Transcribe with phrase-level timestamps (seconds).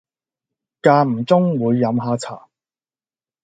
[0.81, 2.47] 間唔中會飲吓茶